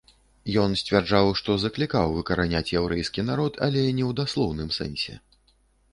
Ён 0.61 0.71
сцвярджаў, 0.81 1.27
што 1.41 1.57
заклікаў 1.65 2.15
выкараняць 2.17 2.73
яўрэйскі 2.79 3.21
народ, 3.29 3.53
але 3.69 3.87
не 4.01 4.09
ў 4.09 4.19
даслоўным 4.21 4.69
сэнсе. 4.79 5.13